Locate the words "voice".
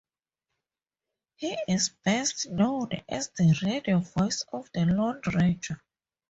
3.99-4.41